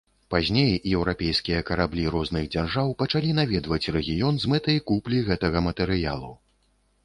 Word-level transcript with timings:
Пазней 0.33 0.71
еўрапейскія 0.99 1.59
караблі 1.67 2.05
розных 2.15 2.49
дзяржаў 2.57 2.87
пачалі 3.03 3.37
наведваць 3.43 3.91
рэгіён 3.99 4.35
з 4.45 4.55
мэтай 4.55 4.77
куплі 4.91 5.23
гэтага 5.33 5.67
матэрыялу. 5.71 6.37